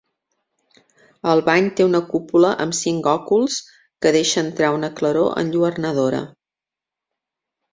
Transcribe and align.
El 1.33 1.41
bany 1.49 1.67
té 1.79 1.85
una 1.89 2.01
cúpula 2.13 2.53
amb 2.65 2.77
cinc 2.77 3.09
òculs 3.13 3.59
que 4.07 4.15
deixa 4.17 4.43
entrar 4.47 4.73
una 4.79 4.91
claror 5.01 5.31
enlluernadora. 5.43 6.25